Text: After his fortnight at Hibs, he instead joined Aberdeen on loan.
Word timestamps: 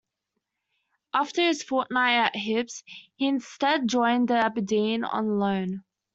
After 1.13 1.43
his 1.43 1.61
fortnight 1.61 2.17
at 2.33 2.35
Hibs, 2.35 2.81
he 3.17 3.27
instead 3.27 3.87
joined 3.87 4.31
Aberdeen 4.31 5.03
on 5.03 5.37
loan. 5.37 5.83